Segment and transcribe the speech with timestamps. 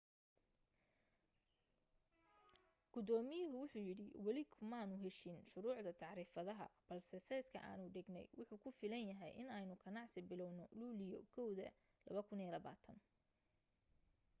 [2.93, 9.03] gudoomiyuhu wuxu yiri weli kumaanu heshiin shuruucda tacriifadaha balse seeska aanu dhignay wuxu ku filan
[9.11, 11.71] yahay inaynu ganacsi bilawno luulyo 1
[12.19, 13.01] 2020